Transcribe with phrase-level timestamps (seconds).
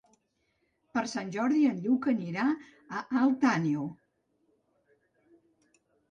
[0.97, 3.85] Per Sant Jordi en Lluc anirà a Alt Àneu.